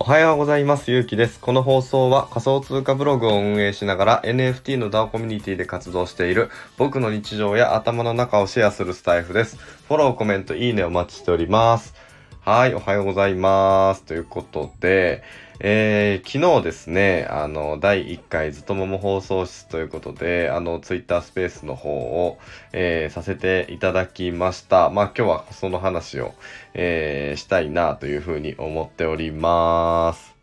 [0.00, 0.90] おはようございます。
[0.90, 1.38] ゆうきです。
[1.38, 6.48] この放送は仮想通貨ブログを運営しながら NFT の DAO コミュニティで活動している
[6.78, 9.58] 僕の日常や頭の中をシェアするスタイフです。
[9.58, 11.94] フォロー、コメント、いいねお待ちしております。
[12.40, 14.04] はい、おはようございます。
[14.04, 15.22] ということで、
[15.60, 22.38] えー、昨日ですね、あの、第1回ずっともも放送室ということで、あの、ツイッタースペースの方を、
[22.72, 24.88] えー、させていただきました。
[24.90, 26.34] まあ今日はその話を、
[26.74, 30.36] えー、したいなというふうに思っております。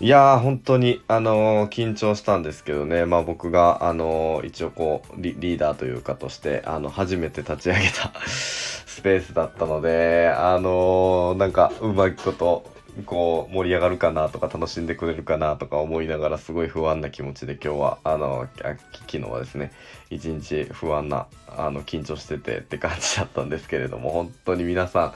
[0.00, 19.72] いやー、本当に、あのー緊張したんですけどね、まあ僕が、あのー一応こうリ、リーダーというかとして、あの、初めて立ち上げた スペースだったので、あのーなんか、うまいこと、こう、盛り上がるかなとか、楽しんでくれるかなとか思いながら、すごい不安な気持ちで今日は、あの昨日はですね、
[20.14, 25.14] 一日不安な、あの、緊張しててって感じだったんですけれども、本当に皆さん、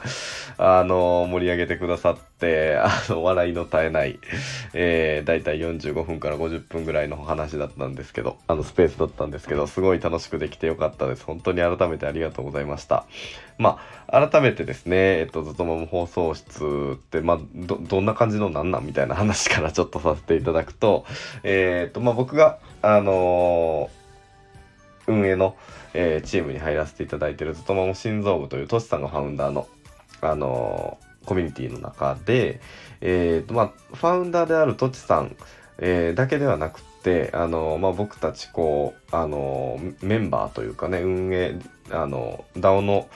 [0.59, 4.19] あの、盛り上げてくださって、あの、笑いの絶えない、
[4.75, 11.25] えー、だいたい45分から50分ぐらいのお話だったんですけど、あの、スペースだったんですけど、すごい楽しくできてよかったです。
[11.25, 13.05] 本当に改めてありがとうございました。
[13.59, 21.05] まあ、改めてですね、えっと、ずっともも放送室って、まあ、ど、どんな感じのなんなんみたいな話からちょっとさせていただくと、
[21.45, 23.98] えーっと、まあ、僕が、あのー
[25.09, 25.57] 運営の、
[25.95, 29.67] えーチームに入らせていただいてるずっともも心臓部というトシさんがファウンダーの、
[30.21, 32.59] あのーコミュニティの中で、
[33.03, 35.37] えーとまあ、ファウンダーであるトチさん、
[35.77, 41.59] えーだけではなくて、あのーまあ、僕たちこう、あのメンバーというかね運営
[41.91, 43.09] あの DAO の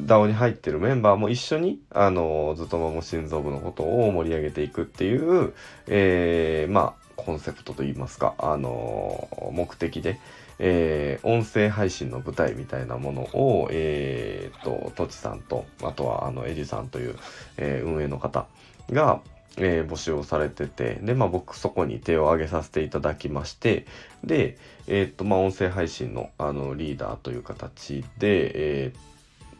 [0.00, 5.54] DAO に入ってるメンバーも一緒に、あのずっともも心臓部のことを盛り上げていくっていう、
[5.88, 10.18] えまあ、コンセプトといいますか、あの目的で、
[10.58, 17.16] えー音声配信の舞台みたいなものを、えー、と、とちさんと、あとは、あの、エジさんという、
[17.56, 18.46] えー運営の方
[18.90, 19.20] が、
[19.56, 23.86] えー募集をされてて、で、まあ僕そこに手を挙げさせていただきまして、
[24.24, 24.56] で、
[24.86, 29.15] えーっと、まあ音声配信の、あの、リーダーという形で、えー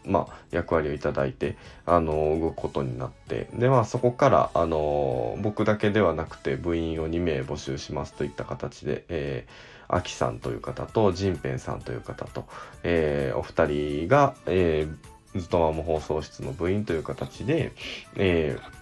[0.06, 12.46] まあ、役割をいただいて、あの、動くことになって、で、まあ、そこから、あの、僕だけではなくて、部員を2名募集しますといった形で、えー、アキさんという方と、ジンペンさんという方と、
[12.82, 17.72] えーお二人が、えー、ずっとまも放送室の部員という形で、
[18.16, 18.75] えー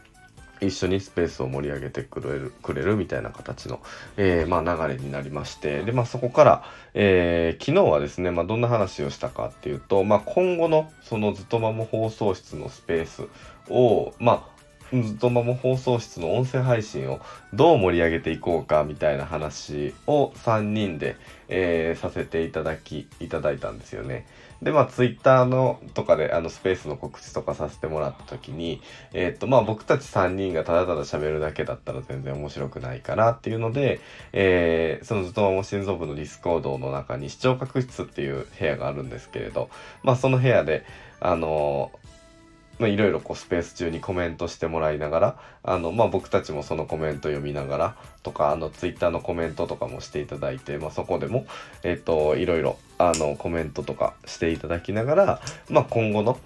[0.67, 3.81] 一緒にスペースを盛り上げてくれるくれるみたいな形の、
[4.17, 6.65] えーまあ、流れになりましてで、まあ、そこから、
[6.95, 13.29] えー昨日はですね、まあ、どんな話をしたかっていうと、まあ、今後のそのずっとまも放送室のスペース
[13.71, 14.54] を、まあ、
[15.03, 17.21] ずとまも放送室の音声配信を
[17.53, 21.17] どう盛り上げていこうかみたいな話を3人で、
[21.49, 24.27] えーさせていただきいただいたんですよね。
[24.63, 28.81] でまあツイッターのとかであのスペースの告知とかさせてもらった時に
[29.13, 34.01] えーっとまあ僕たち3人がただただ喋るだけだったら全然面白くないからっていうので、
[34.33, 39.69] えーそのずとまも心臓部のディスコードの中に視聴覚室っていう部屋があるんですけれど
[40.03, 40.85] まあその部屋で
[41.21, 41.91] あの
[42.79, 51.47] まあ、いろいろこうスペース中にコメントしてもらいながらあの、まあ、僕たちもそのコメント読みながらとかあのツイッターのコメントとかもしていただいて、まあ、そこでも、
[51.83, 56.39] えっといろいろあのコメントとかしていただきながら、まあ、今後の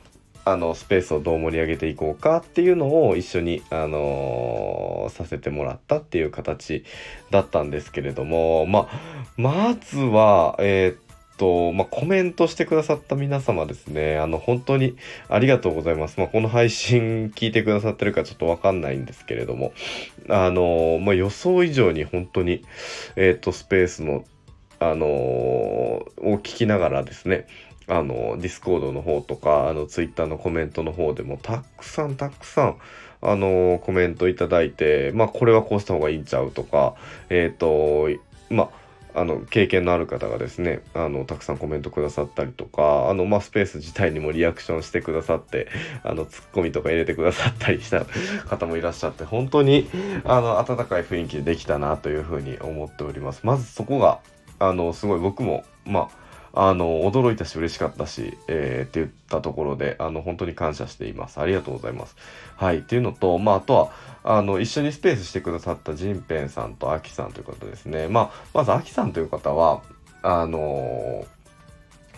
[0.44, 6.84] あのスペースをどう盛り上げていこうかっていうのを一緒に、あのーさせてもらったっていう形
[7.30, 9.00] だったんですけれども、まあ、
[9.36, 11.07] まずは、えーっ
[11.38, 14.96] と、まあ、コメントしてくださった皆様ですね、あの、本当に
[15.28, 16.18] ありがとうございます。
[16.18, 19.72] まあ、この配信聞いてくださってるかちょっとわかんないんですけれども、
[20.28, 22.62] あの、まあ、予想以上に本当に、
[23.16, 24.24] えーっと、スペースの、
[24.80, 27.46] あのを聞きながらですね、
[27.88, 32.76] あの、ディスコードの方とか、あの、ツイッターのコメントの方でも、たくさんたくさん、
[33.22, 36.94] あの、コメントいただいて、まあ、これはこうした方がいいんちゃうとか、
[37.30, 38.08] えっ、と、
[38.50, 38.70] まあ、
[39.18, 45.68] あの、経験のある方がですね、あの、たくさんコメントくださったりとか、あの、まあ、スペース自体にもリアクションしてくださって、
[46.04, 48.04] あの、ツッコミとか入れてくださったりした
[48.46, 49.88] 方もいらっしゃって、本当に、
[50.24, 53.40] あの、温かい雰囲気でできたなというふうに思っております。
[53.44, 54.20] まずそこが、
[54.60, 56.17] あの、すごい僕も、まあ、
[56.52, 61.40] あの、驚いたし嬉しかったし、えーって言ったところで、あの、本当に感謝しています。
[61.40, 62.16] ありがとうございます。
[62.56, 62.78] はい。
[62.78, 63.90] っていうのと、まあ、あとは、
[64.24, 68.08] あの、一緒にスペースしてくださったジンペンさんとアキさんという方ですね。
[68.08, 69.82] まあ、まずアキさんという方は、
[70.20, 71.24] あの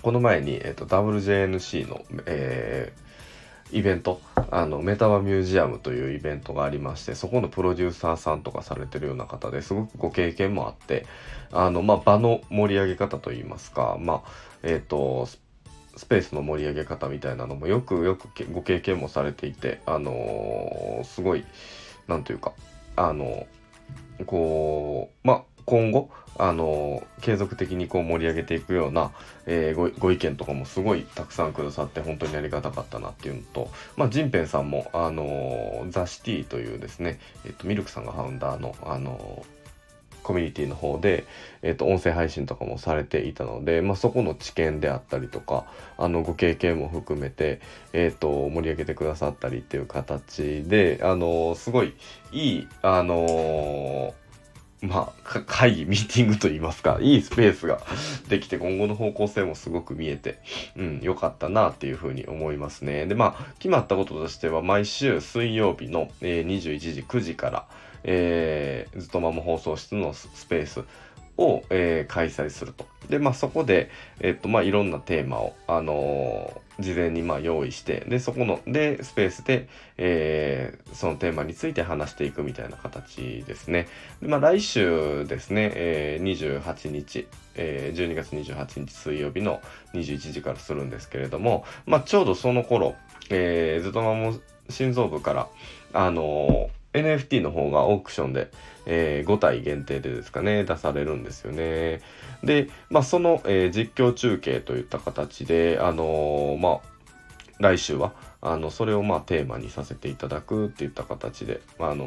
[0.02, 3.09] この前に、えっ、と、WJNC の、えー
[3.72, 4.20] イベント、
[4.50, 11.06] あの、メタバミュージアムというイベントがありまして、そこのプロデューサーさんとかされてるような方ですごくご経験もあって、
[11.52, 14.30] あの、まあ、場の盛り上げ方といいますか、まあ、
[14.62, 15.28] えっ、と、
[15.96, 21.44] スペースの盛り上げ方みたいなのもよくよくご経験もされていて、あのー、すごい、
[22.08, 22.52] なんというか、
[22.96, 29.12] あのー、こう、まあ、今後、あの、継続的にこう盛り上げていくような、
[29.46, 39.44] えー、ご意見とかもすごいたくさんくださって本当にありがたかったなっていうのと、まあ、ジンペンさんも、あのー、ザ・シティというですね、えっと、ミルクさんがファウンダーの、あの
[40.22, 41.24] コミュニティの方で、
[41.62, 45.64] えっと、音声配信とかもされていたので、まあ、そこの知見であったりとか、
[45.96, 47.60] あの、ご経験も含めて、
[47.92, 51.94] えっと、盛り上げてくださったりっていう形で、あのすごい
[52.32, 54.14] いい、あの
[54.82, 57.80] まあ、会議、ミーティングといいますか、いいスペースが
[58.28, 60.38] できて、今後の方向性もすごく見えて、
[60.76, 63.06] うん、良かったなっていうふうに思いますね。
[63.06, 67.66] で、まあ、決まったこととしては、毎週水曜日の、えー、21時9時から、
[68.04, 70.84] えー、ずっとまも放送室のスペース
[71.40, 72.86] を、えー、開催すると。
[73.08, 73.90] で、まあ、そこで、
[74.20, 83.86] えっと、まあ、いろんなテーマを、あの事前にまあ用意してでそこのでスペースで、えー、そのテーマについて話していくみたいな形ですね。
[84.22, 89.60] でまあ、来週ですね、えー、28日、えー、12月28日水曜日の
[89.94, 92.94] 21時からするんですけれども、まあ、ちょうどその頃、
[93.28, 94.34] えー、ずっとまも
[94.68, 95.48] 心臓部から
[95.92, 98.50] あの NFT の方がオークションで、
[98.86, 102.00] えー、5体限定でですかね、出されるんですよね。
[102.42, 106.90] で、まあ、その、えー、実況中継といった形で、あのー、まあ、
[107.60, 112.06] 来週は、あの、それをまあテーマにさせていただくっていった形で、あの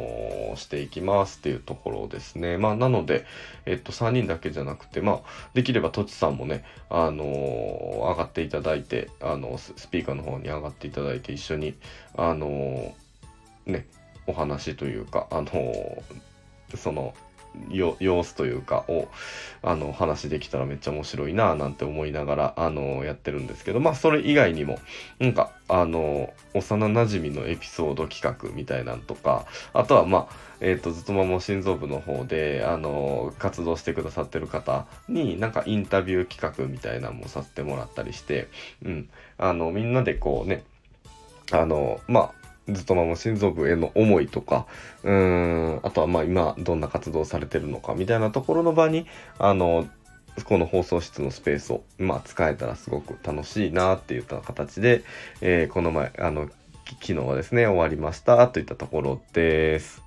[0.54, 2.58] ー、していきますっていうところですね。
[2.58, 3.26] まあ、なので、
[3.68, 5.22] えっと、3人だけじゃなくて、まあ、
[5.54, 11.76] できればとちさんもね、あのー、上がっていただいて、あの、スピーカーの方に上がっていただいて、一緒に、
[12.18, 12.96] あの、
[13.68, 13.86] ね、
[14.28, 16.04] お話というか、あの
[16.76, 17.14] その
[17.70, 19.08] 様子というかを
[19.62, 24.80] あの話できたらめっちゃ面白いななんて思いながらあのやってるんですけどまあそれ以外にも
[25.20, 38.48] なんかあの幼なじみのエピソード企画みたいなんとかあとはまあえっ、ー、とずっとまも心臓部の方であの活動してくださってる方になんかインタビュー企画みたいなのもさせてもらったりして
[38.84, 39.10] うん。
[39.38, 40.64] あのみんなでこうね
[41.52, 44.66] あのまあずっとまも心臓部への思いとか、
[45.04, 49.06] うーん、あとはまあ今どんな活動されてるのかみたいなところの場に、
[49.40, 49.88] あの、
[50.46, 55.04] この放送室のスペースを、まあ、使えたらすごく楽しいなって言った形で、
[55.42, 56.50] えー、この前、あの、
[56.86, 60.03] 昨日はですね、終わりましたといったところです。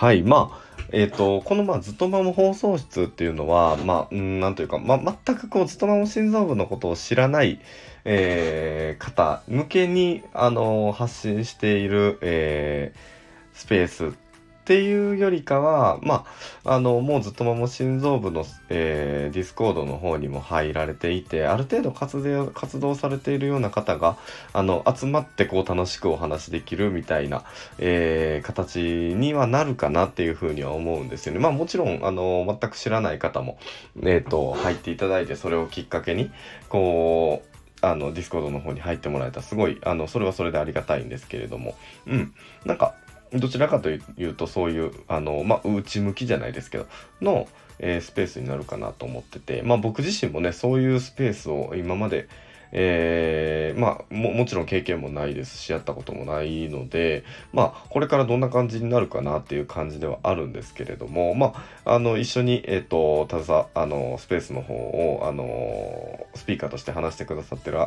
[0.00, 7.60] はい、まあ、えっ、ー、と、このまあずっとまも放送室っていうのは、まあ、んなんというか、まあ、全くこうずっとまも心臓部のことを知らない、
[8.06, 14.14] えー、方向けに、あのー、発信している、えー、スペース
[14.60, 16.26] っていうよりかは、ま
[16.64, 24.16] あ、あの、もうずとまも心臓部の、えー、ディスコードの方にも入られていて、ある程度活動、活動されているような方が、
[24.52, 27.44] あの、集まってこう楽しくお話できるみたいな、
[27.78, 31.40] えー、形にはなるかなっていうふうには思うんですよね。
[31.40, 33.58] まあもちろん、あの、全く知らない方も、
[34.02, 36.30] えっ、ー、と、入っていただいて、それをきっかけに、
[36.68, 37.50] こう、
[37.82, 41.74] あの、ディスコードの方に入ってもらえたらすごい、あの、それはそれでありがたいんですけれども、
[42.06, 42.34] うん。
[42.64, 42.94] なんか、
[43.32, 46.86] どちらかというとそういうあのまあ内向きじゃないですけど
[47.20, 47.48] の、
[47.78, 52.28] えー、スペースになるかなと思っててまあ僕自身もねそういうスペースを今まで
[52.72, 61.52] えー、まあももちろん経験もないですしやったこともないのでまあこれからどんな感じになるかなっていう感じではあるんですけれどもま
[61.84, 67.78] ああの一緒にえっ、ー、とただあのスペースの方をあのスピーカーとして話してくださってる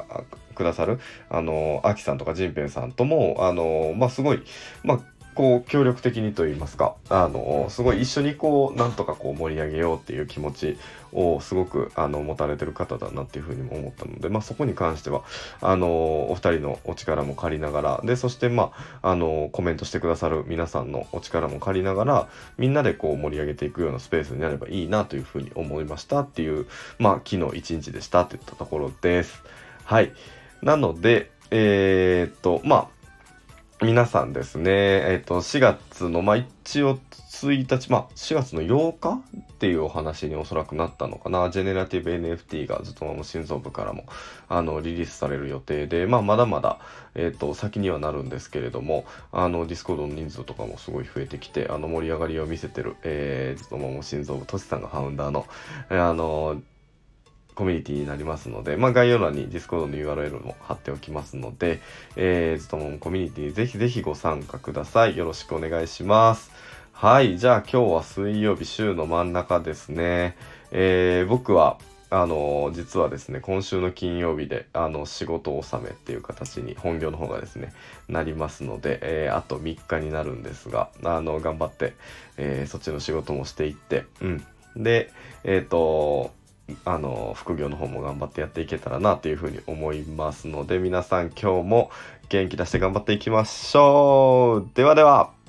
[0.56, 4.44] くださるあのアキさんとかジンペンさんともあのまあすごい
[4.84, 5.00] まあ
[5.34, 10.78] こう協力的にと言いますかあのすごい一緒にこうなんとかこう盛り上げようっていう気持ち
[11.12, 15.24] をすごくあの持たれてる方だなっていうふうにも思ったので、まあ、そこに関しては
[15.62, 18.72] あのお二人のお力も借りながらでそしてま
[19.02, 26.68] ああのコメントしてくださる皆さんのお力も借りながらみんなでこう盛り上げていくようなスペースになればいいなというふうに思いましたっていう
[27.00, 29.44] まあ昨日一日でしたといったところです。
[29.86, 30.12] はい
[30.62, 33.03] なのでえー、っとまあ
[33.84, 37.00] 皆さんですね、えっ、ー、と、4月の、まあ、一応
[37.32, 41.50] 1日、まあ、4月の8日っていうお話におそらくなったのかな。
[41.50, 44.06] ジェネラティブ NFT がずっとも心臓部からも、
[44.48, 46.80] あの、リリースされる予定で、まあ、まだまだ、
[47.14, 55.46] えっ、ー、と、先にはなるんですけれども、あの、 Discord の人数とかもすごい増えてきて、あの、盛り上がりを見せてる、えー、ずっとも心臓部、トシさんがファウンダーの、
[55.90, 56.62] あの、
[57.56, 61.82] コミュニティになりますので、まあ、概要欄に Discord の URL も貼っておきますので、
[62.16, 65.18] えー、ずっともコミュニティぜひぜひご参加ください。
[65.18, 66.52] よろしくお願いします。
[66.92, 67.38] はい。
[67.38, 70.36] じゃあ今日は水曜日週の真ん中ですね。
[70.72, 71.78] えー、僕は、
[72.16, 77.74] あの実はですね今週の金曜日であの仕事納めっていう形に本業の方がですね
[78.08, 81.96] なりますので、えー、あと3日になるんですがあの頑張って、
[82.38, 84.46] えー、そっちの仕事もしていってうん
[84.76, 85.12] で
[85.44, 86.32] えっ、と
[86.86, 91.92] あの副業の方も頑張ってやっていけたらなというふうに思いますので皆さん今日も
[92.30, 94.70] 元気出して頑張っていきましょう。
[94.76, 95.43] ではでは。